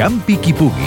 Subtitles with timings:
[0.00, 0.86] Campi qui pugui.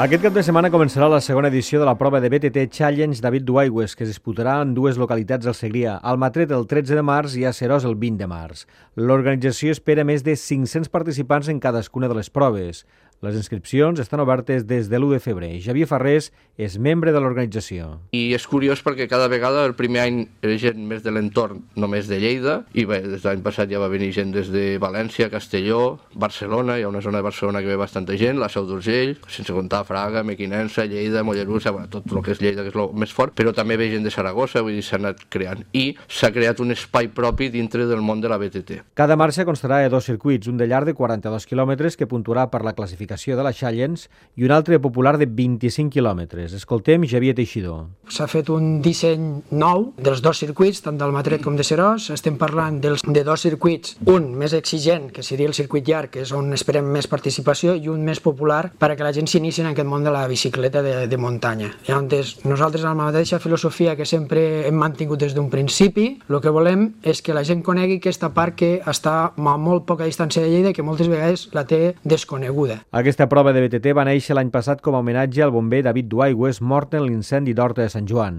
[0.00, 3.44] Aquest cap de setmana començarà la segona edició de la prova de BTT Challenge David
[3.44, 7.36] Duaigües, que es disputarà en dues localitats del Segrià, al Matret el 13 de març
[7.36, 8.64] i a Serós el 20 de març.
[8.96, 12.86] L'organització espera més de 500 participants en cadascuna de les proves.
[13.24, 15.52] Les inscripcions estan obertes des de l'1 de febrer.
[15.64, 16.26] Javier Ferrés
[16.60, 17.86] és membre de l'organització.
[18.12, 22.04] I és curiós perquè cada vegada el primer any era gent més de l'entorn, només
[22.10, 25.30] de Lleida, i bé, des de l'any passat ja va venir gent des de València,
[25.32, 29.16] Castelló, Barcelona, hi ha una zona de Barcelona que ve bastanta gent, la Seu d'Urgell,
[29.24, 32.92] sense comptar Fraga, Mequinensa, Lleida, Mollerussa, bueno, tot el que és Lleida, que és el
[32.92, 35.64] més fort, però també ve gent de Saragossa, vull dir, s'ha anat creant.
[35.72, 38.82] I s'ha creat un espai propi dintre del món de la BTT.
[39.00, 42.60] Cada marxa constarà de dos circuits, un de llarg de 42 quilòmetres que puntuarà per
[42.68, 46.54] la classificació de la Challenge i un altre popular de 25 quilòmetres.
[46.56, 47.86] Escoltem Javier Teixidor.
[48.10, 52.10] S'ha fet un disseny nou dels dos circuits, tant del Matret com de Serós.
[52.14, 56.24] Estem parlant dels, de dos circuits, un més exigent, que seria el circuit llarg, que
[56.24, 59.88] és on esperem més participació, i un més popular perquè la gent s'inici en aquest
[59.88, 61.70] món de la bicicleta de, de muntanya.
[61.88, 66.52] Llavors, nosaltres amb la mateixa filosofia que sempre hem mantingut des d'un principi, el que
[66.52, 70.50] volem és que la gent conegui aquesta part que està a molt poca distància de
[70.50, 72.82] Lleida i que moltes vegades la té desconeguda.
[72.94, 76.60] Aquesta prova de BTT va néixer l'any passat com a homenatge al bomber David Duaigües
[76.62, 78.36] mort en l'incendi d'Horta de Sant Joan.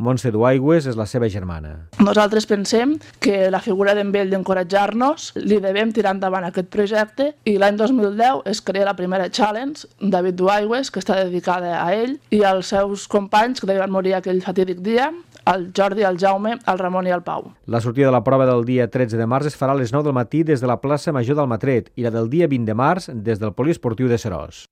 [0.00, 1.74] Montse Duaigües és la seva germana.
[2.00, 7.58] Nosaltres pensem que la figura d'en Vell d'encoratjar-nos li devem tirar endavant aquest projecte i
[7.60, 12.40] l'any 2010 es crea la primera challenge, David Duaigües, que està dedicada a ell i
[12.48, 15.10] als seus companys que van morir aquell fatídic dia,
[15.52, 17.52] el Jordi, el Jaume, el Ramon i el Pau.
[17.66, 20.08] La sortida de la prova del dia 13 de març es farà a les 9
[20.08, 22.76] del matí des de la plaça Major del Matret i la del dia 20 de
[22.76, 24.70] març des del Poliesportiu de Serós.